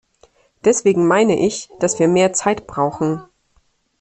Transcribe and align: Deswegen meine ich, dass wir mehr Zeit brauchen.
Deswegen 0.65 1.05
meine 1.05 1.37
ich, 1.39 1.69
dass 1.79 1.99
wir 1.99 2.07
mehr 2.07 2.33
Zeit 2.33 2.65
brauchen. 2.65 3.23